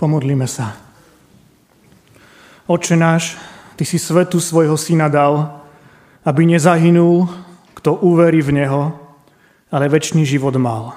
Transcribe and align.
Pomodlíme 0.00 0.48
sa. 0.48 0.80
Oče 2.64 2.96
náš, 2.96 3.36
Ty 3.76 3.84
si 3.84 4.00
svetu 4.00 4.40
svojho 4.40 4.76
syna 4.80 5.12
dal, 5.12 5.60
aby 6.24 6.48
nezahynul, 6.48 7.28
kto 7.76 8.00
uverí 8.00 8.40
v 8.40 8.64
Neho, 8.64 8.96
ale 9.68 9.92
väčší 9.92 10.24
život 10.24 10.56
mal. 10.56 10.96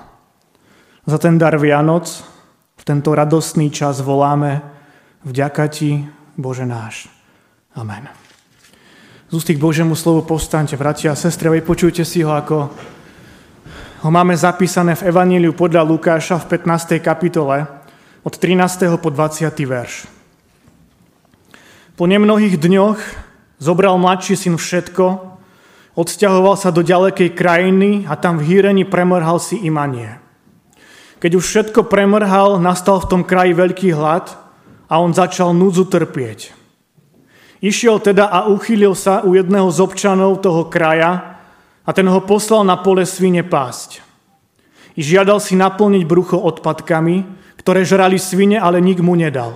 Za 1.04 1.20
ten 1.20 1.36
dar 1.36 1.60
Vianoc, 1.60 2.24
v 2.80 2.84
tento 2.88 3.12
radostný 3.12 3.72
čas 3.76 4.00
voláme, 4.00 4.64
vďaka 5.28 5.68
Ti, 5.68 6.08
Bože 6.40 6.64
náš. 6.64 7.12
Amen. 7.76 8.08
Z 9.28 9.36
ústy 9.36 9.60
k 9.60 9.64
Božiemu 9.64 10.00
slovu 10.00 10.24
povstaňte, 10.24 10.80
bratia 10.80 11.12
a 11.12 11.20
sestry, 11.20 11.52
a 11.52 11.60
počujte 11.60 12.08
si 12.08 12.24
ho, 12.24 12.32
ako 12.32 12.72
ho 14.04 14.10
máme 14.12 14.36
zapísané 14.40 14.96
v 14.96 15.12
Evaníliu 15.12 15.52
podľa 15.52 15.84
Lukáša 15.84 16.40
v 16.40 16.56
15. 16.56 17.04
kapitole, 17.04 17.83
od 18.24 18.40
13. 18.40 18.96
po 19.04 19.12
20. 19.12 19.52
verš. 19.68 20.08
Po 22.00 22.08
nemnohých 22.08 22.56
dňoch 22.56 23.00
zobral 23.60 24.00
mladší 24.00 24.40
syn 24.40 24.56
všetko, 24.56 25.36
odsťahoval 26.00 26.56
sa 26.56 26.72
do 26.72 26.82
ďalekej 26.82 27.36
krajiny 27.36 28.08
a 28.08 28.16
tam 28.16 28.40
v 28.40 28.48
hýreni 28.48 28.88
premrhal 28.88 29.44
si 29.44 29.60
imanie. 29.68 30.24
Keď 31.20 31.32
už 31.36 31.44
všetko 31.44 31.92
premrhal, 31.92 32.64
nastal 32.64 33.04
v 33.04 33.12
tom 33.12 33.22
kraji 33.28 33.60
veľký 33.60 33.92
hlad 33.92 34.32
a 34.88 35.04
on 35.04 35.12
začal 35.12 35.52
núdzu 35.52 35.84
trpieť. 35.92 36.56
Išiel 37.60 38.00
teda 38.00 38.28
a 38.28 38.48
uchýlil 38.48 38.96
sa 38.96 39.24
u 39.24 39.36
jedného 39.36 39.68
z 39.68 39.80
občanov 39.84 40.40
toho 40.40 40.68
kraja 40.72 41.40
a 41.84 41.90
ten 41.92 42.08
ho 42.08 42.20
poslal 42.24 42.64
na 42.64 42.80
pole 42.80 43.04
svine 43.04 43.44
pásť. 43.44 44.00
I 44.96 45.04
žiadal 45.04 45.44
si 45.44 45.60
naplniť 45.60 46.04
brucho 46.08 46.40
odpadkami, 46.40 47.43
ktoré 47.64 47.88
žrali 47.88 48.20
svine, 48.20 48.60
ale 48.60 48.84
nik 48.84 49.00
mu 49.00 49.16
nedal. 49.16 49.56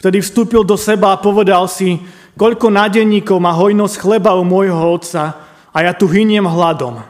Vtedy 0.00 0.24
vstúpil 0.24 0.64
do 0.64 0.74
seba 0.74 1.14
a 1.14 1.20
povedal 1.20 1.68
si, 1.68 2.00
koľko 2.34 2.72
nádenníkov 2.72 3.38
má 3.38 3.52
hojnosť 3.54 4.00
chleba 4.00 4.34
u 4.34 4.42
môjho 4.42 4.76
otca 4.76 5.38
a 5.70 5.78
ja 5.84 5.92
tu 5.92 6.08
hyniem 6.10 6.48
hladom. 6.48 7.04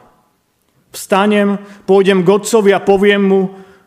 Vstanem, 0.95 1.59
pôjdem 1.89 2.23
k 2.23 2.28
otcovi 2.28 2.70
a 2.70 2.83
poviem 2.83 3.23
mu, 3.23 3.42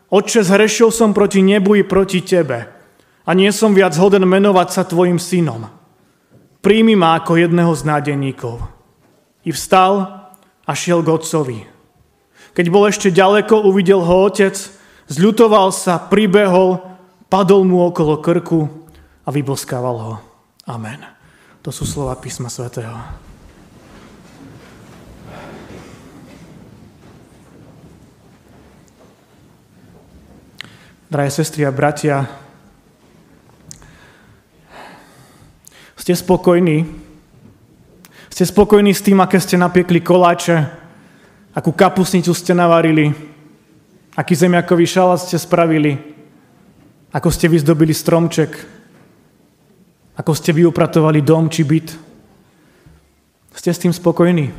Otče, 0.08 0.40
zhrešil 0.40 0.88
som 0.88 1.12
proti 1.12 1.44
nebu 1.44 1.76
i 1.76 1.84
proti 1.84 2.24
tebe 2.24 2.64
a 3.28 3.30
nie 3.36 3.52
som 3.52 3.76
viac 3.76 3.92
hoden 3.92 4.24
menovať 4.24 4.68
sa 4.72 4.82
tvojim 4.88 5.20
synom. 5.20 5.68
Príjmi 6.64 6.96
ma 6.96 7.20
ako 7.20 7.36
jedného 7.36 7.76
z 7.76 7.82
nádenníkov. 7.84 8.56
I 9.44 9.52
vstal 9.52 10.24
a 10.64 10.72
šiel 10.72 11.04
k 11.04 11.12
otcovi. 11.12 11.58
Keď 12.56 12.66
bol 12.72 12.88
ešte 12.88 13.12
ďaleko, 13.12 13.68
uvidel 13.68 14.00
ho 14.00 14.24
otec 14.24 14.56
Zľutoval 15.08 15.72
sa, 15.72 15.96
pribehol, 15.96 16.84
padol 17.32 17.64
mu 17.64 17.80
okolo 17.80 18.20
krku 18.20 18.68
a 19.24 19.28
vyboskával 19.32 19.96
ho. 19.96 20.14
Amen. 20.68 21.00
To 21.64 21.72
sú 21.72 21.88
slova 21.88 22.12
písma 22.20 22.52
svätého. 22.52 22.92
Drahé 31.08 31.32
sestry 31.32 31.64
a 31.64 31.72
bratia, 31.72 32.28
ste 36.08 36.16
spokojní? 36.16 36.88
Ste 38.32 38.48
spokojní 38.48 38.96
s 38.96 39.04
tým, 39.04 39.20
aké 39.20 39.36
ste 39.36 39.60
napiekli 39.60 40.00
koláče, 40.00 40.64
akú 41.52 41.68
kapusnicu 41.76 42.32
ste 42.32 42.56
navarili, 42.56 43.12
Aký 44.18 44.34
zemiakový 44.34 44.82
šalát 44.82 45.22
ste 45.22 45.38
spravili? 45.38 45.94
Ako 47.14 47.30
ste 47.30 47.46
vyzdobili 47.46 47.94
stromček? 47.94 48.50
Ako 50.18 50.34
ste 50.34 50.50
vyupratovali 50.50 51.22
dom 51.22 51.46
či 51.46 51.62
byt? 51.62 51.94
Ste 53.54 53.70
s 53.70 53.78
tým 53.78 53.94
spokojní? 53.94 54.50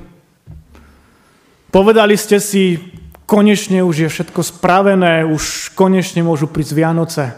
Povedali 1.75 2.16
ste 2.16 2.40
si, 2.40 2.80
konečne 3.28 3.84
už 3.84 4.08
je 4.08 4.09
všetko 4.09 4.48
spravené, 4.48 5.28
už 5.28 5.75
konečne 5.75 6.24
môžu 6.24 6.48
prísť 6.48 6.80
Vianoce. 6.80 7.36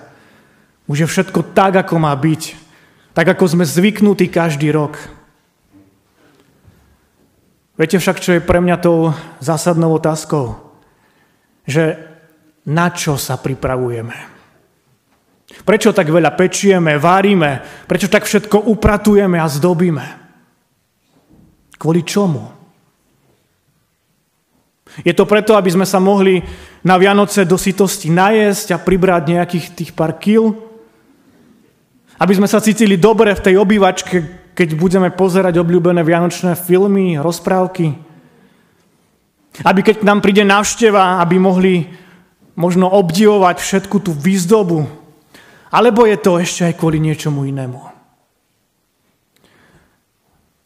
Už 0.85 1.01
je 1.01 1.07
všetko 1.09 1.57
tak, 1.57 1.73
ako 1.73 1.97
má 1.97 2.13
byť. 2.13 2.53
Tak, 3.17 3.33
ako 3.33 3.49
sme 3.49 3.65
zvyknutí 3.65 4.29
každý 4.29 4.69
rok. 4.69 5.01
Viete 7.81 7.97
však, 7.97 8.21
čo 8.21 8.37
je 8.37 8.45
pre 8.45 8.61
mňa 8.61 8.77
tou 8.77 9.09
zásadnou 9.41 9.89
otázkou? 9.97 10.61
Že 11.65 12.10
na 12.69 12.93
čo 12.93 13.17
sa 13.17 13.41
pripravujeme. 13.41 14.31
Prečo 15.61 15.91
tak 15.93 16.07
veľa 16.09 16.33
pečieme, 16.33 16.97
várime, 16.97 17.61
prečo 17.85 18.07
tak 18.07 18.25
všetko 18.25 18.71
upratujeme 18.71 19.37
a 19.37 19.47
zdobíme? 19.51 20.05
Kvôli 21.75 22.01
čomu? 22.05 22.61
Je 25.01 25.15
to 25.15 25.23
preto, 25.23 25.55
aby 25.55 25.71
sme 25.71 25.87
sa 25.87 26.03
mohli 26.03 26.43
na 26.83 26.99
Vianoce 26.99 27.47
do 27.47 27.55
sytosti 27.55 28.11
najesť 28.11 28.75
a 28.75 28.81
pribrať 28.83 29.23
nejakých 29.31 29.65
tých 29.71 29.91
pár 29.95 30.19
kil? 30.19 30.51
Aby 32.19 32.37
sme 32.37 32.47
sa 32.51 32.61
cítili 32.61 32.99
dobre 32.99 33.33
v 33.33 33.43
tej 33.43 33.55
obývačke, 33.57 34.15
keď 34.51 34.69
budeme 34.75 35.09
pozerať 35.09 35.57
obľúbené 35.57 36.03
vianočné 36.03 36.59
filmy, 36.59 37.17
rozprávky? 37.17 37.95
Aby 39.63 39.79
keď 39.83 40.03
k 40.03 40.07
nám 40.07 40.19
príde 40.19 40.43
návšteva, 40.43 41.23
aby 41.23 41.35
mohli 41.39 41.87
možno 42.55 42.91
obdivovať 42.91 43.59
všetku 43.59 43.97
tú 44.03 44.11
výzdobu, 44.11 44.87
alebo 45.71 46.03
je 46.03 46.17
to 46.19 46.37
ešte 46.37 46.67
aj 46.67 46.73
kvôli 46.75 46.99
niečomu 46.99 47.47
inému. 47.47 47.91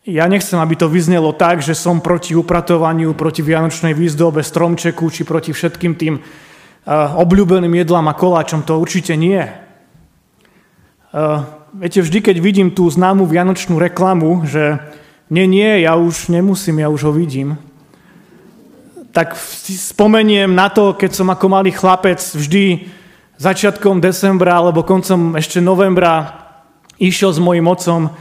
Ja 0.06 0.30
nechcem, 0.30 0.62
aby 0.62 0.78
to 0.78 0.86
vyznelo 0.86 1.34
tak, 1.34 1.66
že 1.66 1.74
som 1.74 1.98
proti 1.98 2.38
upratovaniu, 2.38 3.18
proti 3.18 3.42
vianočnej 3.42 3.98
výzdobe, 3.98 4.46
stromčeku, 4.46 5.10
či 5.10 5.26
proti 5.26 5.50
všetkým 5.50 5.98
tým 5.98 6.22
uh, 6.22 7.18
obľúbeným 7.18 7.74
jedlám 7.82 8.14
a 8.14 8.14
koláčom. 8.14 8.62
To 8.70 8.78
určite 8.78 9.18
nie. 9.18 9.42
Uh, 11.10 11.42
viete, 11.74 12.06
vždy, 12.06 12.22
keď 12.22 12.38
vidím 12.38 12.70
tú 12.70 12.86
známu 12.86 13.26
vianočnú 13.26 13.82
reklamu, 13.82 14.46
že 14.46 14.78
nie, 15.34 15.50
nie, 15.50 15.82
ja 15.82 15.98
už 15.98 16.30
nemusím, 16.30 16.86
ja 16.86 16.94
už 16.94 17.10
ho 17.10 17.14
vidím, 17.14 17.58
tak 19.16 19.40
si 19.40 19.80
spomeniem 19.80 20.52
na 20.52 20.68
to, 20.68 20.92
keď 20.92 21.16
som 21.16 21.32
ako 21.32 21.48
malý 21.48 21.72
chlapec 21.72 22.20
vždy 22.20 22.92
začiatkom 23.40 24.04
decembra 24.04 24.60
alebo 24.60 24.84
koncom 24.84 25.40
ešte 25.40 25.64
novembra 25.64 26.36
išiel 27.00 27.32
s 27.32 27.40
mojim 27.40 27.64
otcom 27.64 28.12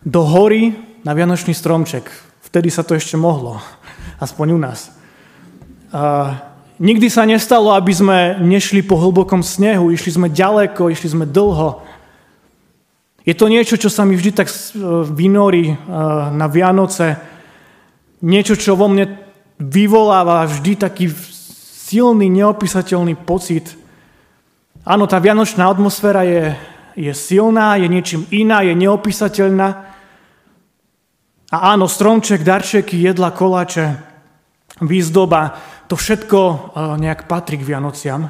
do 0.00 0.24
hory 0.24 0.72
na 1.04 1.12
Vianočný 1.12 1.52
stromček. 1.52 2.08
Vtedy 2.40 2.72
sa 2.72 2.80
to 2.80 2.96
ešte 2.96 3.20
mohlo, 3.20 3.60
aspoň 4.16 4.56
u 4.56 4.58
nás. 4.60 4.88
A 5.92 6.32
nikdy 6.80 7.12
sa 7.12 7.28
nestalo, 7.28 7.76
aby 7.76 7.92
sme 7.92 8.40
nešli 8.40 8.80
po 8.80 8.96
hlbokom 8.96 9.44
snehu, 9.44 9.92
išli 9.92 10.16
sme 10.16 10.32
ďaleko, 10.32 10.88
išli 10.88 11.12
sme 11.12 11.28
dlho. 11.28 11.84
Je 13.28 13.36
to 13.36 13.52
niečo, 13.52 13.76
čo 13.76 13.92
sa 13.92 14.08
mi 14.08 14.16
vždy 14.16 14.32
tak 14.32 14.48
vynorí 15.12 15.76
na 16.32 16.48
Vianoce, 16.48 17.20
niečo, 18.24 18.56
čo 18.56 18.72
vo 18.80 18.88
mne 18.88 19.27
vyvoláva 19.58 20.46
vždy 20.46 20.78
taký 20.78 21.10
silný, 21.90 22.30
neopísateľný 22.30 23.18
pocit. 23.18 23.74
Áno, 24.86 25.10
tá 25.10 25.18
vianočná 25.18 25.66
atmosféra 25.66 26.22
je, 26.22 26.54
je 26.94 27.12
silná, 27.12 27.76
je 27.76 27.90
niečím 27.90 28.22
iná, 28.30 28.62
je 28.62 28.72
neopísateľná. 28.78 29.68
A 31.48 31.56
áno, 31.74 31.90
stromček, 31.90 32.46
darčeky, 32.46 32.96
jedla, 32.96 33.34
koláče, 33.34 33.98
výzdoba, 34.84 35.58
to 35.88 35.96
všetko 35.96 36.38
e, 36.38 36.56
nejak 37.00 37.24
patrí 37.24 37.56
k 37.56 37.66
Vianociam. 37.66 38.28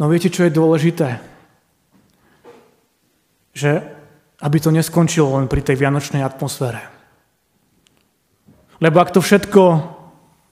No 0.00 0.08
viete, 0.08 0.32
čo 0.32 0.48
je 0.48 0.56
dôležité? 0.56 1.20
Že 3.52 3.70
aby 4.40 4.56
to 4.56 4.72
neskončilo 4.72 5.36
len 5.36 5.46
pri 5.52 5.60
tej 5.60 5.76
vianočnej 5.76 6.24
atmosfére. 6.24 6.80
Lebo 8.80 8.96
ak 9.04 9.12
to 9.12 9.20
všetko 9.20 9.62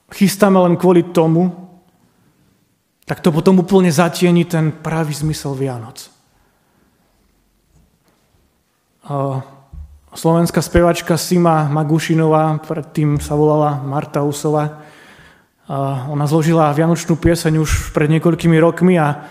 chystáme 0.09 0.57
len 0.57 0.75
kvôli 0.75 1.09
tomu, 1.09 1.49
tak 3.05 3.25
to 3.25 3.33
potom 3.33 3.61
úplne 3.61 3.89
zatieni 3.89 4.45
ten 4.45 4.69
pravý 4.69 5.17
zmysel 5.17 5.57
Vianoc. 5.57 5.97
Slovenská 10.13 10.61
spevačka 10.61 11.17
Sima 11.17 11.65
Magušinová, 11.69 12.61
predtým 12.61 13.17
sa 13.17 13.33
volala 13.33 13.81
Marta 13.81 14.21
Usova, 14.21 14.85
ona 16.09 16.25
zložila 16.25 16.73
vianočnú 16.73 17.17
pieseň 17.17 17.61
už 17.61 17.93
pred 17.93 18.09
niekoľkými 18.13 18.57
rokmi 18.61 18.97
a 18.97 19.25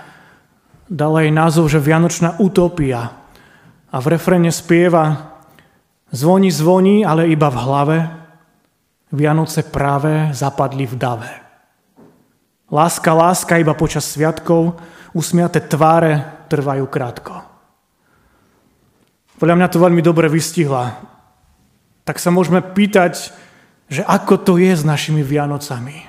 dala 0.90 1.22
jej 1.22 1.34
názov, 1.34 1.70
že 1.70 1.82
Vianočná 1.82 2.38
utopia. 2.42 3.14
A 3.90 3.96
v 3.98 4.06
refrene 4.14 4.50
spieva 4.50 5.34
Zvoní, 6.08 6.48
zvoní, 6.48 7.04
ale 7.04 7.28
iba 7.28 7.52
v 7.52 7.60
hlave, 7.60 7.96
Vianoce 9.08 9.64
práve 9.64 10.32
zapadli 10.36 10.84
v 10.84 10.94
dave. 11.00 11.32
Láska, 12.68 13.16
láska 13.16 13.56
iba 13.56 13.72
počas 13.72 14.04
sviatkov, 14.04 14.76
usmiaté 15.16 15.64
tváre 15.64 16.44
trvajú 16.52 16.84
krátko. 16.92 17.40
Podľa 19.40 19.54
mňa 19.56 19.68
to 19.72 19.78
veľmi 19.80 20.02
dobre 20.04 20.28
vystihla. 20.28 21.00
Tak 22.04 22.20
sa 22.20 22.28
môžeme 22.28 22.60
pýtať, 22.60 23.32
že 23.88 24.04
ako 24.04 24.34
to 24.44 24.52
je 24.60 24.76
s 24.76 24.84
našimi 24.84 25.24
Vianocami. 25.24 26.04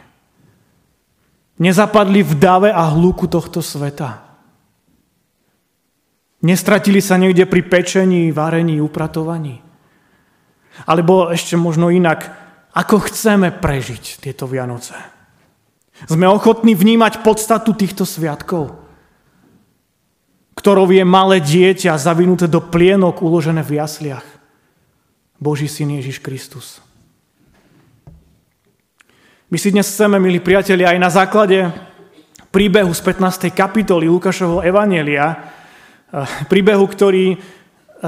Nezapadli 1.60 2.24
v 2.24 2.34
dave 2.36 2.72
a 2.72 2.88
hluku 2.92 3.28
tohto 3.28 3.64
sveta. 3.64 4.28
Nestratili 6.40 7.04
sa 7.04 7.20
niekde 7.20 7.44
pri 7.44 7.68
pečení, 7.68 8.32
varení, 8.32 8.80
upratovaní. 8.80 9.60
Alebo 10.88 11.28
ešte 11.28 11.60
možno 11.60 11.92
inak, 11.92 12.32
ako 12.76 13.10
chceme 13.10 13.50
prežiť 13.50 14.22
tieto 14.22 14.46
Vianoce. 14.46 14.96
Sme 16.08 16.30
ochotní 16.32 16.78
vnímať 16.78 17.26
podstatu 17.26 17.76
týchto 17.76 18.08
sviatkov, 18.08 18.78
ktorou 20.56 20.88
je 20.92 21.04
malé 21.04 21.44
dieťa 21.44 22.00
zavinuté 22.00 22.48
do 22.48 22.64
plienok 22.64 23.20
uložené 23.20 23.64
v 23.64 23.80
jasliach. 23.80 24.26
Boží 25.40 25.72
syn 25.72 26.00
Ježiš 26.00 26.20
Kristus. 26.20 26.84
My 29.50 29.58
si 29.58 29.72
dnes 29.72 29.88
chceme, 29.88 30.20
milí 30.20 30.44
priatelia, 30.44 30.94
aj 30.94 31.00
na 31.00 31.10
základe 31.10 31.72
príbehu 32.52 32.92
z 32.92 33.02
15. 33.02 33.50
kapitoly 33.56 34.06
Lukášovho 34.12 34.62
Evanielia, 34.62 35.58
Eh, 36.10 36.26
príbehu, 36.50 36.90
ktorý 36.90 37.38
eh, 37.38 37.38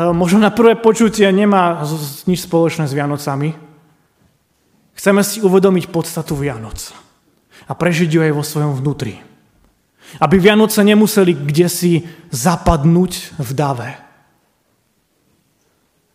možno 0.10 0.42
na 0.42 0.50
prvé 0.50 0.74
počutie 0.74 1.30
nemá 1.30 1.86
nič 2.26 2.50
spoločné 2.50 2.90
s 2.90 2.98
Vianocami. 2.98 3.54
Chceme 4.96 5.22
si 5.26 5.42
uvedomiť 5.42 5.90
podstatu 5.90 6.38
Vianoc 6.38 6.94
a 7.66 7.74
prežiť 7.74 8.10
ju 8.12 8.20
aj 8.22 8.34
vo 8.36 8.44
svojom 8.46 8.74
vnútri. 8.78 9.22
Aby 10.20 10.44
Vianoce 10.44 10.84
nemuseli 10.84 11.32
kde 11.32 11.68
si 11.72 12.04
zapadnúť 12.30 13.40
v 13.40 13.50
dave. 13.56 13.90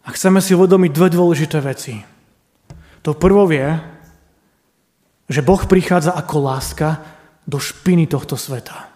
A 0.07 0.09
chceme 0.13 0.39
si 0.45 0.53
uvedomiť 0.53 0.91
dve 0.93 1.09
dôležité 1.11 1.59
veci. 1.65 1.99
To 3.03 3.17
prvo 3.17 3.49
je, 3.51 3.79
že 5.27 5.43
Boh 5.43 5.59
prichádza 5.67 6.15
ako 6.15 6.37
láska 6.45 7.03
do 7.47 7.59
špiny 7.59 8.07
tohto 8.07 8.39
sveta. 8.39 8.87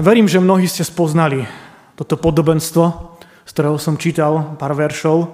Verím, 0.00 0.28
že 0.28 0.40
mnohí 0.40 0.68
ste 0.68 0.84
spoznali 0.84 1.44
toto 1.96 2.20
podobenstvo, 2.20 2.84
z 3.44 3.50
ktorého 3.50 3.80
som 3.80 3.96
čítal 3.96 4.56
pár 4.60 4.76
veršov. 4.76 5.32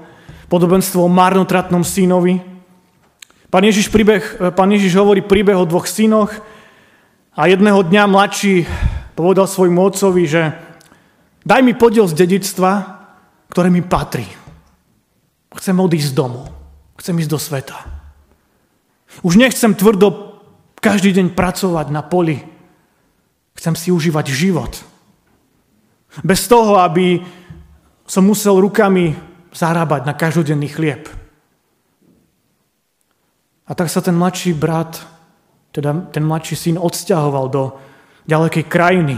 Podobenstvo 0.52 1.00
o 1.00 1.08
marnotratnom 1.08 1.80
synovi. 1.80 2.36
Pán 3.48 3.64
Ježiš, 3.64 3.88
príbeh, 3.88 4.52
pán 4.52 4.68
Ježiš 4.68 4.92
hovorí 5.00 5.24
príbeh 5.24 5.56
o 5.56 5.64
dvoch 5.64 5.88
synoch 5.88 6.28
a 7.32 7.48
jedného 7.48 7.80
dňa 7.80 8.04
mladší 8.04 8.68
povedal 9.16 9.48
svojmu 9.48 9.80
otcovi, 9.80 10.28
že 10.28 10.52
daj 11.48 11.64
mi 11.64 11.72
podiel 11.72 12.04
z 12.04 12.20
dedictva, 12.20 13.00
ktoré 13.48 13.72
mi 13.72 13.80
patrí. 13.80 14.28
Chcem 15.56 15.80
odísť 15.80 16.12
z 16.12 16.16
domu. 16.20 16.44
Chcem 17.00 17.16
ísť 17.16 17.32
do 17.32 17.40
sveta. 17.40 17.76
Už 19.24 19.40
nechcem 19.40 19.72
tvrdo 19.72 20.36
každý 20.76 21.16
deň 21.16 21.32
pracovať 21.32 21.88
na 21.88 22.04
poli, 22.04 22.52
Chcem 23.56 23.76
si 23.76 23.88
užívať 23.92 24.26
život. 24.32 24.72
Bez 26.24 26.48
toho, 26.48 26.80
aby 26.80 27.20
som 28.04 28.26
musel 28.26 28.60
rukami 28.60 29.16
zarábať 29.52 30.08
na 30.08 30.14
každodenný 30.16 30.68
chlieb. 30.72 31.08
A 33.68 33.72
tak 33.72 33.88
sa 33.88 34.00
ten 34.02 34.16
mladší 34.16 34.52
brat, 34.52 35.00
teda 35.72 36.12
ten 36.12 36.24
mladší 36.26 36.56
syn 36.56 36.76
odsťahoval 36.76 37.46
do 37.48 37.62
ďalekej 38.28 38.64
krajiny. 38.68 39.16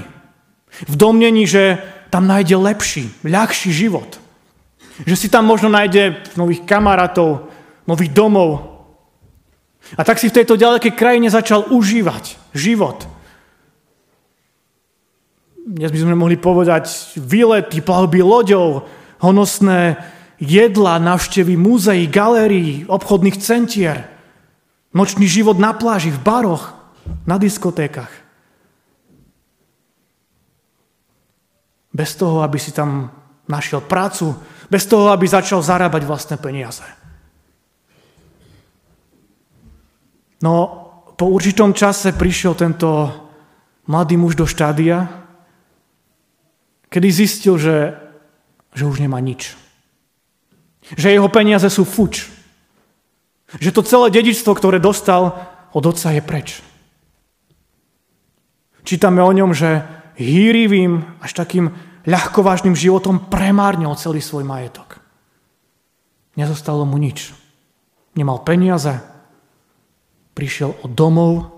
V 0.90 0.94
domnení, 0.94 1.46
že 1.46 1.78
tam 2.10 2.26
nájde 2.26 2.54
lepší, 2.58 3.10
ľahší 3.26 3.70
život. 3.74 4.20
Že 5.06 5.16
si 5.16 5.28
tam 5.30 5.46
možno 5.46 5.70
nájde 5.70 6.34
nových 6.38 6.62
kamarátov, 6.62 7.50
nových 7.88 8.14
domov. 8.14 8.74
A 9.98 10.02
tak 10.06 10.18
si 10.18 10.30
v 10.30 10.36
tejto 10.42 10.54
ďalekej 10.54 10.94
krajine 10.94 11.28
začal 11.30 11.66
užívať 11.70 12.38
život 12.54 13.14
dnes 15.64 15.88
by 15.88 15.96
sme 15.96 16.14
mohli 16.14 16.36
povedať 16.36 17.16
výlety, 17.16 17.80
plavby 17.80 18.20
loďou, 18.20 18.84
honosné 19.24 19.96
jedla, 20.40 20.98
návštevy 20.98 21.54
múzeí, 21.56 22.06
galérií, 22.06 22.84
obchodných 22.86 23.38
centier, 23.38 24.08
nočný 24.94 25.26
život 25.26 25.58
na 25.58 25.74
pláži, 25.74 26.10
v 26.10 26.22
baroch, 26.22 26.74
na 27.26 27.38
diskotékach. 27.38 28.10
Bez 31.94 32.18
toho, 32.18 32.42
aby 32.42 32.58
si 32.58 32.74
tam 32.74 33.10
našiel 33.46 33.84
prácu, 33.84 34.34
bez 34.66 34.86
toho, 34.86 35.14
aby 35.14 35.28
začal 35.28 35.62
zarábať 35.62 36.02
vlastné 36.02 36.36
peniaze. 36.40 36.82
No, 40.42 40.54
po 41.14 41.30
určitom 41.30 41.72
čase 41.72 42.12
prišiel 42.12 42.58
tento 42.58 43.08
mladý 43.86 44.18
muž 44.18 44.34
do 44.34 44.44
štádia, 44.44 45.06
kedy 46.90 47.08
zistil, 47.10 47.56
že, 47.56 47.94
že 48.74 48.84
už 48.84 48.98
nemá 49.00 49.22
nič. 49.22 49.63
Že 50.92 51.16
jeho 51.16 51.28
peniaze 51.32 51.64
sú 51.72 51.88
fuč. 51.88 52.28
Že 53.56 53.70
to 53.72 53.82
celé 53.88 54.06
dedičstvo, 54.12 54.52
ktoré 54.52 54.76
dostal 54.76 55.32
od 55.72 55.84
otca 55.84 56.12
je 56.12 56.20
preč. 56.20 56.48
Čítame 58.84 59.24
o 59.24 59.32
ňom, 59.32 59.56
že 59.56 59.80
hýrivým, 60.20 61.00
až 61.24 61.32
takým 61.32 61.72
ľahkovážnym 62.04 62.76
životom 62.76 63.32
premárnil 63.32 63.96
celý 63.96 64.20
svoj 64.20 64.44
majetok. 64.44 65.00
Nezostalo 66.36 66.84
mu 66.84 67.00
nič. 67.00 67.32
Nemal 68.12 68.44
peniaze, 68.44 69.00
prišiel 70.36 70.76
od 70.84 70.92
domov, 70.92 71.48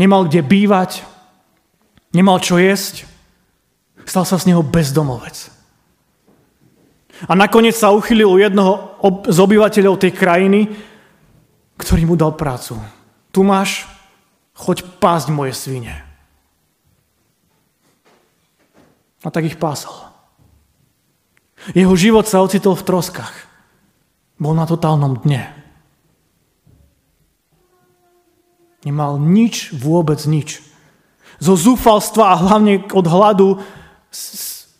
nemal 0.00 0.24
kde 0.24 0.40
bývať, 0.40 1.04
nemal 2.16 2.40
čo 2.40 2.56
jesť, 2.56 3.12
Stal 4.04 4.26
sa 4.26 4.38
z 4.38 4.50
neho 4.50 4.62
bezdomovec. 4.66 5.50
A 7.26 7.32
nakoniec 7.38 7.78
sa 7.78 7.94
uchylil 7.94 8.26
u 8.26 8.38
jednoho 8.38 8.98
z 9.30 9.38
obyvateľov 9.38 9.98
tej 9.98 10.12
krajiny, 10.14 10.60
ktorý 11.78 12.02
mu 12.06 12.14
dal 12.18 12.34
prácu. 12.34 12.78
Tu 13.30 13.40
máš, 13.46 13.86
choď 14.58 14.86
pásť 14.98 15.30
moje 15.30 15.54
svine. 15.54 16.02
A 19.22 19.30
tak 19.30 19.46
ich 19.46 19.58
pásal. 19.58 20.10
Jeho 21.78 21.94
život 21.94 22.26
sa 22.26 22.42
ocitol 22.42 22.74
v 22.74 22.86
troskách. 22.86 23.34
Bol 24.42 24.58
na 24.58 24.66
totálnom 24.66 25.22
dne. 25.22 25.46
Nemal 28.82 29.22
nič, 29.22 29.70
vôbec 29.70 30.18
nič. 30.26 30.58
Zo 31.38 31.54
zúfalstva 31.54 32.34
a 32.34 32.40
hlavne 32.42 32.82
od 32.90 33.06
hladu 33.06 33.62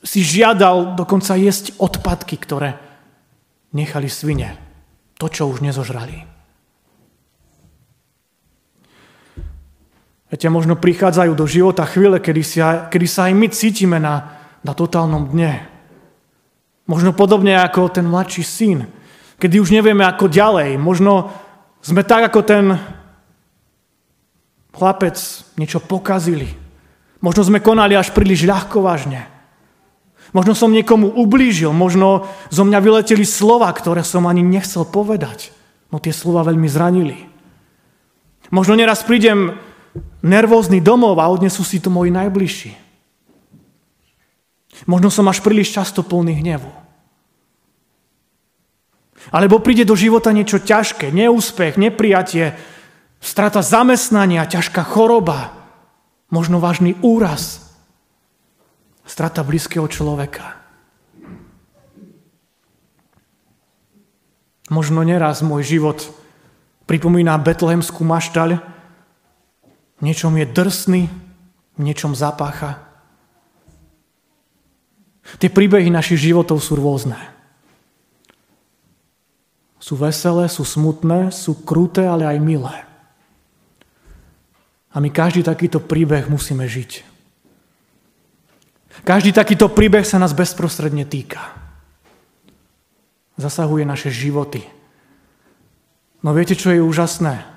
si 0.02 0.20
žiadal 0.26 0.98
dokonca 0.98 1.38
jesť 1.38 1.78
odpadky, 1.78 2.34
ktoré 2.36 2.78
nechali 3.70 4.10
svine. 4.10 4.58
To, 5.16 5.30
čo 5.30 5.46
už 5.46 5.62
nezožrali. 5.62 6.26
Viete, 10.26 10.48
možno 10.50 10.74
prichádzajú 10.74 11.32
do 11.38 11.46
života 11.46 11.86
chvíle, 11.86 12.18
kedy, 12.18 12.42
si, 12.42 12.58
kedy 12.62 13.06
sa 13.06 13.30
aj 13.30 13.32
my 13.36 13.46
cítime 13.52 14.02
na, 14.02 14.34
na 14.66 14.72
totálnom 14.74 15.30
dne. 15.30 15.62
Možno 16.90 17.14
podobne 17.14 17.54
ako 17.60 17.92
ten 17.92 18.08
mladší 18.08 18.42
syn, 18.42 18.78
kedy 19.38 19.62
už 19.62 19.70
nevieme 19.70 20.02
ako 20.02 20.26
ďalej. 20.26 20.74
Možno 20.80 21.30
sme 21.84 22.02
tak 22.02 22.32
ako 22.32 22.40
ten 22.42 22.64
chlapec 24.74 25.14
niečo 25.54 25.78
pokazili. 25.78 26.50
Možno 27.22 27.46
sme 27.46 27.62
konali 27.62 27.94
až 27.94 28.10
príliš 28.10 28.42
ľahko 28.42 28.82
vážne. 28.82 29.31
Možno 30.32 30.56
som 30.56 30.72
niekomu 30.72 31.12
ublížil, 31.12 31.76
možno 31.76 32.24
zo 32.48 32.64
mňa 32.64 32.80
vyleteli 32.80 33.24
slova, 33.24 33.68
ktoré 33.68 34.00
som 34.00 34.24
ani 34.24 34.40
nechcel 34.40 34.88
povedať. 34.88 35.52
No 35.92 36.00
tie 36.00 36.12
slova 36.12 36.40
veľmi 36.48 36.64
zranili. 36.72 37.28
Možno 38.48 38.72
neraz 38.72 39.04
prídem 39.04 39.60
nervózny 40.24 40.80
domov 40.80 41.20
a 41.20 41.28
odnesú 41.28 41.64
si 41.64 41.84
to 41.84 41.92
moji 41.92 42.08
najbližší. 42.08 42.72
Možno 44.88 45.12
som 45.12 45.28
až 45.28 45.44
príliš 45.44 45.76
často 45.76 46.00
plný 46.00 46.40
hnevu. 46.40 46.72
Alebo 49.30 49.62
príde 49.62 49.86
do 49.86 49.94
života 49.94 50.34
niečo 50.34 50.58
ťažké, 50.58 51.14
neúspech, 51.14 51.78
neprijatie, 51.78 52.58
strata 53.22 53.62
zamestnania, 53.62 54.50
ťažká 54.50 54.82
choroba, 54.82 55.54
možno 56.26 56.58
vážny 56.58 56.98
úraz, 57.04 57.61
strata 59.12 59.44
blízkeho 59.44 59.84
človeka. 59.92 60.56
Možno 64.72 65.04
neraz 65.04 65.44
môj 65.44 65.76
život 65.76 66.00
pripomína 66.88 67.36
betlehemskú 67.36 68.08
maštaľ, 68.08 68.64
niečom 70.00 70.32
je 70.40 70.46
drsný, 70.48 71.02
v 71.76 71.80
niečom 71.84 72.16
zapácha. 72.16 72.80
Tie 75.36 75.52
príbehy 75.52 75.92
našich 75.92 76.32
životov 76.32 76.64
sú 76.64 76.80
rôzne. 76.80 77.20
Sú 79.76 80.00
veselé, 80.00 80.48
sú 80.48 80.64
smutné, 80.64 81.28
sú 81.32 81.52
kruté, 81.64 82.08
ale 82.08 82.24
aj 82.24 82.38
milé. 82.40 82.76
A 84.92 85.00
my 85.00 85.08
každý 85.12 85.44
takýto 85.44 85.80
príbeh 85.84 86.28
musíme 86.32 86.64
žiť. 86.64 87.11
Každý 89.00 89.32
takýto 89.32 89.72
príbeh 89.72 90.04
sa 90.04 90.20
nás 90.20 90.36
bezprostredne 90.36 91.08
týka. 91.08 91.40
Zasahuje 93.40 93.88
naše 93.88 94.12
životy. 94.12 94.60
No 96.20 96.36
viete, 96.36 96.52
čo 96.52 96.70
je 96.70 96.84
úžasné? 96.84 97.48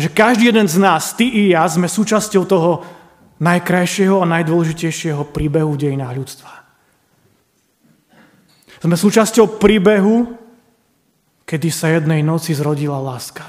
Že 0.00 0.08
každý 0.16 0.48
jeden 0.48 0.64
z 0.64 0.80
nás, 0.80 1.12
ty 1.12 1.28
i 1.28 1.52
ja, 1.52 1.68
sme 1.68 1.86
súčasťou 1.86 2.48
toho 2.48 2.80
najkrajšieho 3.36 4.24
a 4.24 4.30
najdôležitejšieho 4.40 5.28
príbehu 5.28 5.76
v 5.76 5.80
dejinách 5.84 6.16
ľudstva. 6.16 6.52
Sme 8.80 8.96
súčasťou 8.96 9.60
príbehu, 9.60 10.40
kedy 11.44 11.68
sa 11.68 11.92
jednej 11.92 12.24
noci 12.24 12.56
zrodila 12.56 12.96
láska. 13.00 13.44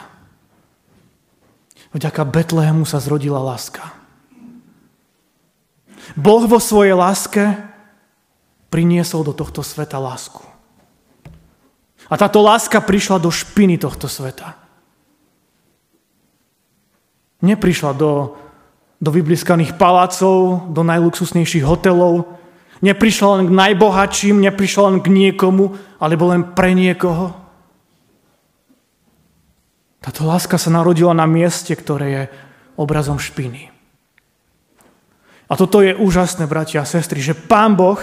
Vďaka 1.96 2.28
Betlehemu 2.28 2.84
sa 2.84 3.00
zrodila 3.00 3.40
láska. 3.40 3.95
Boh 6.14 6.46
vo 6.46 6.62
svojej 6.62 6.94
láske 6.94 7.58
priniesol 8.70 9.26
do 9.26 9.34
tohto 9.34 9.66
sveta 9.66 9.98
lásku. 9.98 10.46
A 12.06 12.14
táto 12.22 12.46
láska 12.46 12.78
prišla 12.86 13.18
do 13.18 13.34
špiny 13.34 13.82
tohto 13.82 14.06
sveta. 14.06 14.54
Neprišla 17.42 17.98
do, 17.98 18.38
do 19.02 19.10
vybliskaných 19.10 19.74
palácov, 19.74 20.70
do 20.70 20.82
najluxusnejších 20.86 21.66
hotelov, 21.66 22.30
neprišla 22.86 23.42
len 23.42 23.44
k 23.50 23.58
najbohatším, 23.58 24.46
neprišla 24.46 24.82
len 24.94 24.98
k 25.02 25.10
niekomu, 25.10 25.74
alebo 25.98 26.30
len 26.30 26.54
pre 26.54 26.78
niekoho. 26.78 27.34
Táto 30.06 30.22
láska 30.22 30.62
sa 30.62 30.70
narodila 30.70 31.18
na 31.18 31.26
mieste, 31.26 31.74
ktoré 31.74 32.08
je 32.14 32.24
obrazom 32.78 33.18
špiny. 33.18 33.75
A 35.46 35.54
toto 35.54 35.82
je 35.86 35.94
úžasné, 35.94 36.50
bratia 36.50 36.82
a 36.82 36.90
sestry, 36.90 37.22
že 37.22 37.38
Pán 37.38 37.78
Boh 37.78 38.02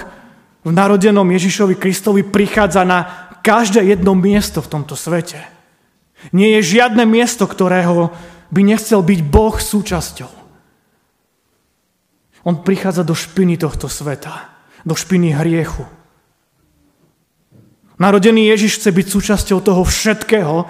v 0.63 0.71
narodenom 0.71 1.27
Ježišovi 1.27 1.75
Kristovi 1.75 2.23
prichádza 2.23 2.87
na 2.87 3.31
každé 3.43 3.83
jedno 3.83 4.15
miesto 4.15 4.63
v 4.63 4.71
tomto 4.71 4.95
svete. 4.95 5.43
Nie 6.31 6.63
je 6.63 6.79
žiadne 6.79 7.03
miesto, 7.03 7.51
ktorého 7.51 8.15
by 8.55 8.61
nechcel 8.63 9.03
byť 9.03 9.21
Boh 9.27 9.59
súčasťou. 9.59 10.31
On 12.47 12.63
prichádza 12.63 13.03
do 13.03 13.15
špiny 13.15 13.59
tohto 13.59 13.91
sveta, 13.91 14.55
do 14.87 14.95
špiny 14.95 15.35
hriechu. 15.35 15.83
Narodený 17.99 18.51
Ježiš 18.55 18.79
chce 18.83 18.91
byť 18.95 19.07
súčasťou 19.11 19.59
toho 19.63 19.83
všetkého, 19.83 20.67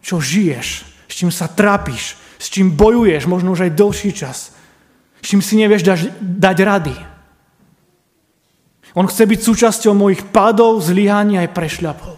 čo 0.00 0.16
žiješ, 0.16 0.68
s 1.08 1.12
čím 1.12 1.28
sa 1.28 1.48
trápiš, 1.48 2.16
s 2.40 2.52
čím 2.52 2.72
bojuješ, 2.72 3.28
možno 3.28 3.52
už 3.52 3.68
aj 3.68 3.76
dlhší 3.76 4.12
čas, 4.12 4.55
čím 5.26 5.42
si 5.42 5.58
nevieš 5.58 5.82
dať, 5.82 6.00
dať 6.22 6.56
rady. 6.62 6.96
On 8.94 9.04
chce 9.10 9.26
byť 9.26 9.40
súčasťou 9.42 9.92
mojich 9.92 10.22
pádov, 10.30 10.78
zlyhaní 10.78 11.36
aj 11.42 11.50
prešľapov. 11.50 12.14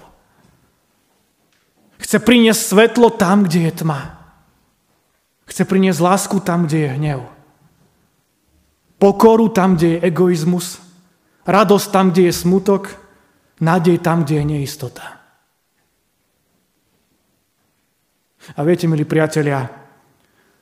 Chce 1.99 2.21
priniesť 2.21 2.61
svetlo 2.61 3.09
tam, 3.17 3.49
kde 3.49 3.67
je 3.67 3.73
tma. 3.83 4.15
Chce 5.49 5.65
priniesť 5.65 5.99
lásku 6.05 6.37
tam, 6.45 6.69
kde 6.69 6.79
je 6.85 6.91
hnev. 7.01 7.21
Pokoru 9.01 9.49
tam, 9.49 9.75
kde 9.75 9.97
je 9.97 10.03
egoizmus. 10.07 10.79
Radosť 11.49 11.89
tam, 11.89 12.13
kde 12.13 12.31
je 12.31 12.35
smutok. 12.37 12.93
Nádej 13.59 13.99
tam, 14.05 14.23
kde 14.23 14.39
je 14.39 14.45
neistota. 14.45 15.19
A 18.55 18.61
viete, 18.63 18.87
milí 18.87 19.03
priatelia, 19.03 19.67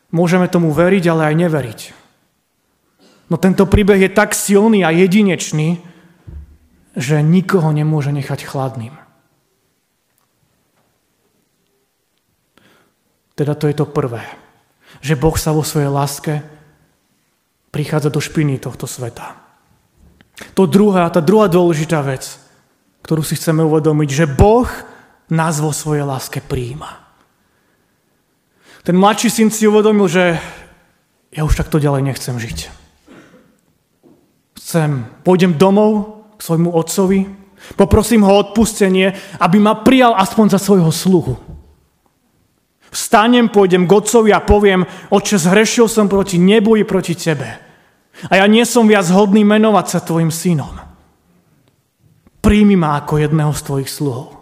môžeme 0.09 0.49
tomu 0.49 0.73
veriť, 0.73 1.05
ale 1.13 1.23
aj 1.29 1.35
neveriť. 1.37 2.06
No 3.27 3.37
tento 3.37 3.67
príbeh 3.67 4.07
je 4.07 4.11
tak 4.15 4.39
silný 4.39 4.87
a 4.87 4.95
jedinečný, 4.95 5.83
že 6.97 7.21
nikoho 7.21 7.75
nemôže 7.75 8.15
nechať 8.15 8.47
chladným. 8.47 8.95
Teda 13.37 13.53
to 13.53 13.69
je 13.69 13.77
to 13.77 13.85
prvé. 13.85 14.25
Že 15.05 15.21
Boh 15.21 15.37
sa 15.37 15.53
vo 15.53 15.61
svojej 15.61 15.93
láske 15.93 16.41
prichádza 17.69 18.09
do 18.09 18.23
špiny 18.23 18.57
tohto 18.57 18.89
sveta. 18.89 19.37
To 20.57 20.65
druhá, 20.65 21.13
tá 21.13 21.21
druhá 21.21 21.51
dôležitá 21.51 22.01
vec, 22.01 22.41
ktorú 23.05 23.21
si 23.21 23.37
chceme 23.37 23.61
uvedomiť, 23.61 24.09
že 24.09 24.25
Boh 24.25 24.69
nás 25.29 25.61
vo 25.61 25.75
svojej 25.75 26.07
láske 26.07 26.41
príjima. 26.41 27.05
Ten 28.87 28.97
mladší 28.97 29.29
syn 29.29 29.51
si 29.51 29.69
uvedomil, 29.69 30.07
že 30.09 30.39
ja 31.35 31.43
už 31.45 31.59
takto 31.59 31.83
ďalej 31.83 32.07
nechcem 32.07 32.39
žiť. 32.39 32.86
Chcem, 34.67 35.07
pôjdem 35.23 35.55
domov 35.55 36.27
k 36.35 36.43
svojmu 36.43 36.75
otcovi, 36.75 37.23
poprosím 37.79 38.27
ho 38.27 38.35
o 38.35 38.43
odpustenie, 38.43 39.15
aby 39.39 39.63
ma 39.63 39.79
prijal 39.79 40.19
aspoň 40.19 40.47
za 40.51 40.59
svojho 40.59 40.91
sluhu. 40.91 41.39
Vstanem, 42.91 43.47
pôjdem 43.47 43.87
k 43.87 43.95
otcovi 43.95 44.35
a 44.35 44.43
poviem, 44.43 44.83
oče, 45.15 45.39
zhrešil 45.39 45.87
som 45.87 46.11
proti 46.11 46.43
nebu 46.43 46.75
i 46.75 46.83
proti 46.83 47.15
tebe. 47.15 47.47
A 48.27 48.43
ja 48.43 48.47
nie 48.51 48.67
som 48.67 48.91
viac 48.91 49.07
hodný 49.07 49.47
menovať 49.47 49.87
sa 49.87 49.99
tvojim 50.03 50.35
synom. 50.35 50.75
Príjmi 52.43 52.75
ma 52.75 52.99
ako 52.99 53.23
jedného 53.23 53.55
z 53.55 53.63
tvojich 53.63 53.91
sluhov. 53.91 54.35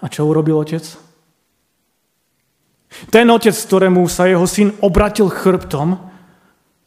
A 0.00 0.08
čo 0.08 0.24
urobil 0.24 0.56
otec? 0.56 0.80
Ten 3.12 3.28
otec, 3.28 3.52
ktorému 3.52 4.00
sa 4.08 4.24
jeho 4.24 4.48
syn 4.48 4.72
obratil 4.80 5.28
chrbtom 5.28 6.09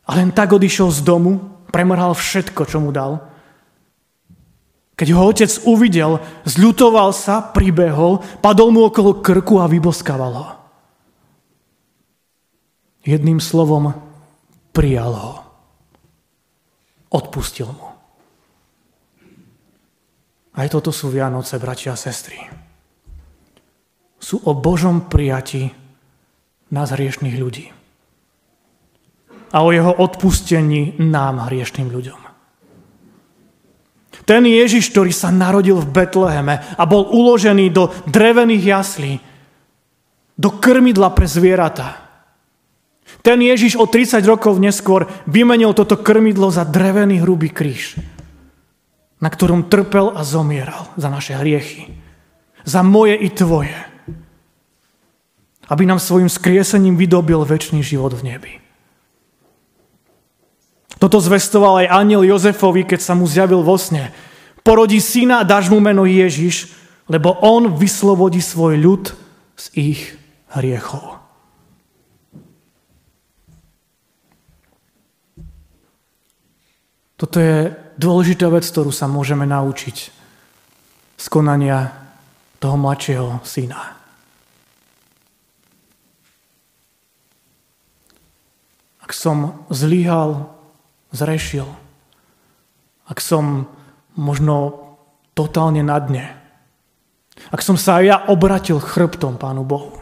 a 0.03 0.12
len 0.19 0.36
tak 0.36 0.51
odišiel 0.51 0.91
z 0.91 1.00
domu, 1.03 1.39
premrhal 1.72 2.13
všetko, 2.13 2.67
čo 2.67 2.83
mu 2.83 2.91
dal. 2.91 3.24
Keď 4.93 5.07
ho 5.15 5.22
otec 5.25 5.51
uvidel, 5.65 6.22
zľutoval 6.45 7.15
sa, 7.15 7.41
pribehol, 7.41 8.22
padol 8.43 8.69
mu 8.69 8.86
okolo 8.86 9.24
krku 9.24 9.57
a 9.57 9.65
vyboskával 9.65 10.33
ho. 10.38 10.48
Jedným 13.03 13.41
slovom 13.41 13.91
prijal 14.72 15.12
ho. 15.12 15.33
Odpustil 17.10 17.67
mu. 17.74 17.89
Aj 20.53 20.67
toto 20.69 20.93
sú 20.93 21.10
Vianoce, 21.10 21.57
bratia 21.57 21.98
a 21.98 22.00
sestry 22.00 22.63
sú 24.24 24.39
o 24.48 24.55
Božom 24.55 25.12
prijati 25.12 25.75
nás 26.72 26.95
hriešných 26.95 27.36
ľudí. 27.36 27.75
A 29.53 29.62
o 29.62 29.69
jeho 29.69 29.93
odpustení 29.93 30.98
nám, 30.98 31.45
hriešným 31.45 31.93
ľuďom. 31.93 32.22
Ten 34.24 34.48
Ježiš, 34.48 34.89
ktorý 34.89 35.12
sa 35.13 35.29
narodil 35.29 35.77
v 35.83 35.91
Betleheme 35.93 36.63
a 36.79 36.83
bol 36.88 37.05
uložený 37.05 37.69
do 37.69 37.91
drevených 38.07 38.63
jaslí, 38.65 39.13
do 40.33 40.50
krmidla 40.50 41.13
pre 41.13 41.29
zvieratá. 41.29 42.01
Ten 43.22 43.39
Ježiš 43.39 43.77
o 43.77 43.86
30 43.86 44.24
rokov 44.25 44.57
neskôr 44.57 45.05
vymenil 45.29 45.75
toto 45.77 46.00
krmidlo 46.00 46.50
za 46.50 46.65
drevený 46.65 47.22
hrubý 47.22 47.53
kríž, 47.53 48.00
na 49.22 49.29
ktorom 49.29 49.69
trpel 49.69 50.12
a 50.15 50.25
zomieral 50.25 50.89
za 50.98 51.13
naše 51.13 51.38
hriechy. 51.38 51.93
Za 52.63 52.81
moje 52.81 53.19
i 53.19 53.29
tvoje 53.29 53.75
aby 55.69 55.88
nám 55.88 56.00
svojim 56.00 56.27
skriesením 56.27 57.00
vydobil 57.00 57.41
väčší 57.48 57.79
život 57.79 58.12
v 58.13 58.36
nebi. 58.36 58.53
Toto 61.01 61.17
zvestoval 61.19 61.85
aj 61.85 61.93
aniel 61.93 62.23
Jozefovi, 62.25 62.85
keď 62.85 63.00
sa 63.01 63.13
mu 63.17 63.25
zjavil 63.25 63.62
vo 63.65 63.75
sne. 63.77 64.13
Porodí 64.63 65.03
syna 65.03 65.43
dáš 65.43 65.67
mu 65.67 65.83
meno 65.83 66.07
Ježiš, 66.07 66.71
lebo 67.12 67.35
on 67.43 67.75
vyslobodí 67.75 68.39
svoj 68.39 68.79
ľud 68.79 69.03
z 69.59 69.65
ich 69.75 70.01
hriechov. 70.55 71.19
Toto 77.19 77.38
je 77.39 77.71
dôležitá 77.95 78.51
vec, 78.51 78.67
ktorú 78.67 78.91
sa 78.91 79.07
môžeme 79.07 79.47
naučiť 79.47 79.97
z 81.19 81.25
konania 81.31 81.91
toho 82.59 82.75
mladšieho 82.75 83.43
syna. 83.47 84.03
ak 89.03 89.12
som 89.12 89.67
zlyhal, 89.67 90.47
zrešil, 91.13 91.70
ak 93.08 93.22
som 93.22 93.70
možno 94.17 94.84
totálne 95.38 95.86
na 95.86 96.01
dne, 96.01 96.25
ak 97.50 97.62
som 97.62 97.77
sa 97.77 98.01
ja 98.01 98.25
obratil 98.29 98.77
chrbtom 98.77 99.38
Pánu 99.38 99.65
Bohu. 99.65 99.98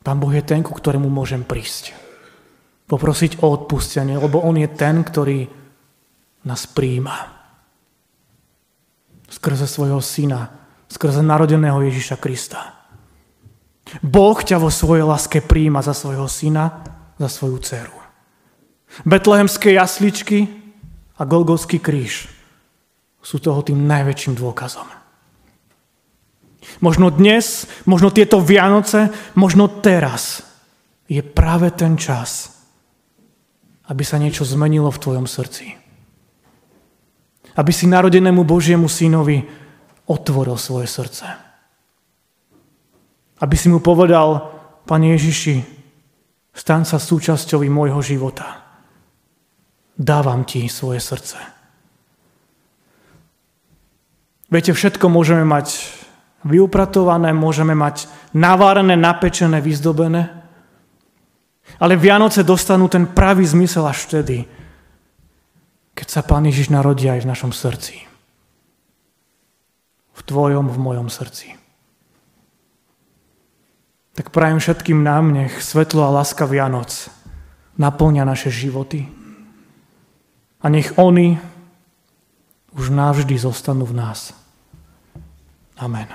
Pán 0.00 0.22
Boh 0.22 0.30
je 0.30 0.44
ten, 0.46 0.62
ku 0.62 0.70
ktorému 0.70 1.10
môžem 1.10 1.42
prísť. 1.42 1.90
Poprosiť 2.86 3.42
o 3.42 3.50
odpustenie, 3.50 4.14
lebo 4.14 4.38
On 4.38 4.54
je 4.54 4.70
ten, 4.70 5.02
ktorý 5.02 5.50
nás 6.46 6.70
príjma. 6.70 7.34
Skrze 9.26 9.66
svojho 9.66 9.98
syna, 9.98 10.54
skrze 10.86 11.26
narodeného 11.26 11.82
Ježiša 11.82 12.22
Krista. 12.22 12.86
Boh 13.98 14.38
ťa 14.38 14.62
vo 14.62 14.70
svojej 14.70 15.02
láske 15.02 15.42
príjma 15.42 15.82
za 15.82 15.90
svojho 15.90 16.30
syna, 16.30 16.86
za 17.18 17.28
svoju 17.28 17.58
dceru. 17.58 17.96
Betlehemské 19.04 19.72
jasličky 19.72 20.48
a 21.16 21.24
Golgovský 21.24 21.80
kríž 21.80 22.28
sú 23.20 23.42
toho 23.42 23.60
tým 23.66 23.84
najväčším 23.90 24.38
dôkazom. 24.38 24.86
Možno 26.78 27.10
dnes, 27.10 27.66
možno 27.86 28.14
tieto 28.14 28.38
Vianoce, 28.42 29.10
možno 29.34 29.66
teraz 29.66 30.42
je 31.06 31.22
práve 31.22 31.70
ten 31.74 31.98
čas, 31.98 32.54
aby 33.86 34.02
sa 34.02 34.18
niečo 34.18 34.42
zmenilo 34.42 34.90
v 34.90 35.02
tvojom 35.02 35.26
srdci. 35.26 35.74
Aby 37.56 37.72
si 37.72 37.86
narodenému 37.86 38.42
Božiemu 38.44 38.90
synovi 38.90 39.42
otvoril 40.06 40.58
svoje 40.58 40.90
srdce. 40.90 41.26
Aby 43.40 43.54
si 43.56 43.66
mu 43.70 43.82
povedal, 43.82 44.54
Pane 44.86 45.18
Ježiši, 45.18 45.75
stan 46.56 46.88
sa 46.88 46.96
súčasťou 46.96 47.60
môjho 47.68 48.00
života. 48.00 48.64
Dávam 49.92 50.48
ti 50.48 50.64
svoje 50.72 51.04
srdce. 51.04 51.36
Viete, 54.48 54.72
všetko 54.72 55.12
môžeme 55.12 55.44
mať 55.44 55.84
vyupratované, 56.46 57.34
môžeme 57.36 57.76
mať 57.76 58.08
navárené, 58.32 58.96
napečené, 58.96 59.60
vyzdobené. 59.60 60.32
Ale 61.82 61.98
Vianoce 61.98 62.46
dostanú 62.46 62.86
ten 62.88 63.10
pravý 63.10 63.42
zmysel 63.44 63.84
až 63.84 64.06
vtedy, 64.06 64.46
keď 65.92 66.06
sa 66.08 66.22
Pán 66.22 66.46
Ježiš 66.46 66.70
narodí 66.70 67.10
aj 67.10 67.26
v 67.26 67.30
našom 67.32 67.52
srdci. 67.52 68.06
V 70.16 70.20
tvojom, 70.24 70.70
v 70.72 70.78
mojom 70.78 71.08
srdci. 71.10 71.65
Tak 74.16 74.32
prajem 74.32 74.56
všetkým 74.56 75.04
nám, 75.04 75.36
nech 75.36 75.60
svetlo 75.60 76.08
a 76.08 76.14
láska 76.24 76.48
Vianoc 76.48 77.12
naplňa 77.76 78.24
naše 78.24 78.48
životy. 78.48 79.04
A 80.64 80.72
nech 80.72 80.96
oni 80.96 81.36
už 82.72 82.88
navždy 82.88 83.36
zostanú 83.36 83.84
v 83.84 84.00
nás. 84.00 84.32
Amen. 85.76 86.08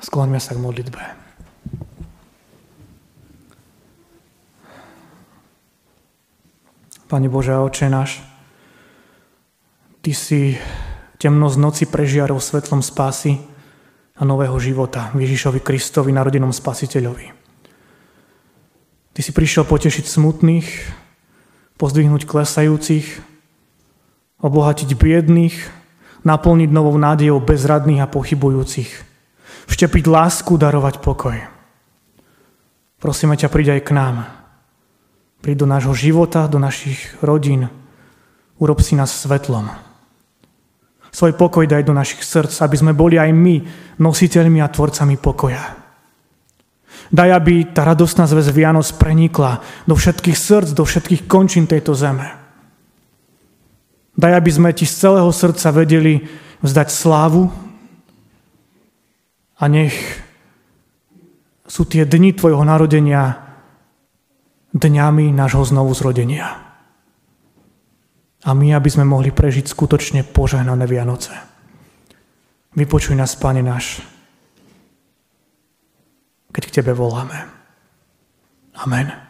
Skloňme 0.00 0.40
sa 0.40 0.56
k 0.56 0.64
modlitbe. 0.64 1.02
Pane 7.12 7.28
Bože, 7.28 7.60
Oče 7.60 7.92
náš, 7.92 8.24
Ty 10.00 10.16
si 10.16 10.56
temnosť 11.20 11.56
noci 11.60 11.84
prežiarov 11.84 12.40
svetlom 12.40 12.80
spásy 12.80 13.49
a 14.20 14.22
nového 14.28 14.54
života 14.60 15.08
Ježišovi 15.16 15.64
Kristovi, 15.64 16.12
narodenom 16.12 16.52
spasiteľovi. 16.52 17.32
Ty 19.16 19.20
si 19.24 19.32
prišiel 19.32 19.64
potešiť 19.64 20.04
smutných, 20.04 20.68
pozdvihnúť 21.80 22.28
klesajúcich, 22.28 23.06
obohatiť 24.44 24.92
biedných, 24.92 25.56
naplniť 26.28 26.68
novou 26.68 26.94
nádejou 27.00 27.40
bezradných 27.40 28.04
a 28.04 28.12
pochybujúcich– 28.12 28.90
vštepiť 29.70 30.04
lásku, 30.10 30.50
darovať 30.58 30.98
pokoj. 30.98 31.38
Prosíme 32.98 33.38
ťa, 33.38 33.48
príď 33.48 33.78
aj 33.78 33.82
k 33.86 33.90
nám. 33.94 34.16
Príď 35.40 35.64
do 35.64 35.66
nášho 35.70 35.94
života, 35.94 36.50
do 36.50 36.58
našich 36.60 37.16
rodín. 37.22 37.70
Urob 38.60 38.82
si 38.82 38.98
nás 38.98 39.14
svetlom. 39.14 39.89
Svoj 41.10 41.34
pokoj 41.34 41.66
daj 41.66 41.82
do 41.86 41.94
našich 41.94 42.22
srdc, 42.22 42.54
aby 42.62 42.76
sme 42.78 42.92
boli 42.94 43.18
aj 43.18 43.30
my 43.34 43.56
nositeľmi 43.98 44.62
a 44.62 44.70
tvorcami 44.70 45.18
pokoja. 45.18 45.64
Daj, 47.10 47.30
aby 47.34 47.74
tá 47.74 47.82
radostná 47.82 48.30
zväz 48.30 48.54
Vianoc 48.54 48.86
prenikla 48.94 49.58
do 49.90 49.98
všetkých 49.98 50.38
srdc, 50.38 50.70
do 50.78 50.86
všetkých 50.86 51.26
končín 51.26 51.66
tejto 51.66 51.90
zeme. 51.98 52.30
Daj, 54.14 54.32
aby 54.38 54.50
sme 54.50 54.70
ti 54.70 54.86
z 54.86 54.94
celého 55.08 55.30
srdca 55.34 55.74
vedeli 55.74 56.22
vzdať 56.62 56.88
slávu, 56.92 57.50
a 59.60 59.68
nech 59.68 59.92
sú 61.68 61.84
tie 61.84 62.08
dni 62.08 62.32
tvojho 62.32 62.64
narodenia 62.64 63.36
dňami 64.72 65.36
nášho 65.36 65.68
znovu 65.68 65.92
zrodenia. 65.92 66.69
A 68.40 68.56
my, 68.56 68.72
aby 68.72 68.88
sme 68.88 69.04
mohli 69.04 69.28
prežiť 69.28 69.68
skutočne 69.68 70.24
požehnané 70.24 70.88
Vianoce. 70.88 71.32
Vypočuj 72.72 73.18
nás, 73.18 73.36
Pane 73.36 73.60
náš, 73.60 74.00
keď 76.50 76.62
k 76.66 76.74
Tebe 76.80 76.92
voláme. 76.96 77.36
Amen. 78.80 79.29